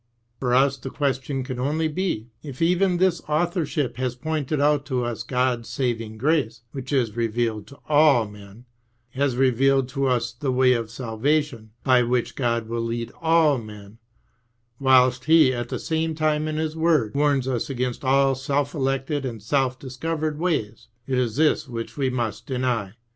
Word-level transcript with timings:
For 0.39 0.55
us 0.55 0.77
the 0.77 0.89
question 0.89 1.43
can 1.43 1.59
only 1.59 1.87
be, 1.87 2.31
if 2.41 2.59
even 2.59 2.97
this 2.97 3.21
authorship 3.27 3.97
has 3.97 4.15
pointed 4.15 4.59
out 4.59 4.83
to 4.87 5.03
us 5.05 5.21
God's 5.21 5.69
saving 5.69 6.17
grace, 6.17 6.63
which 6.71 6.91
is 6.91 7.15
revealed 7.15 7.67
to 7.67 7.77
all 7.87 8.27
men, 8.27 8.65
has 9.11 9.35
revealed 9.37 9.87
to 9.89 10.07
us 10.07 10.33
the 10.33 10.51
way 10.51 10.73
of 10.73 10.89
salvation, 10.89 11.69
by 11.83 12.01
which 12.01 12.35
God 12.35 12.67
will 12.67 12.81
lead 12.81 13.11
all 13.21 13.59
men, 13.59 13.99
whilst 14.79 15.23
Pie 15.27 15.51
at 15.51 15.69
the 15.69 15.77
same 15.77 16.15
time 16.15 16.47
in 16.47 16.57
His 16.57 16.75
word 16.75 17.13
warns 17.13 17.47
us 17.47 17.69
against 17.69 18.03
all 18.03 18.33
self 18.33 18.73
elected 18.73 19.23
and 19.23 19.39
self 19.39 19.77
discovered 19.77 20.39
ways. 20.39 20.87
It 21.05 21.19
is 21.19 21.35
this 21.35 21.67
which 21.69 21.95
we 21.95 22.09
must 22.09 22.47
deny. 22.47 22.93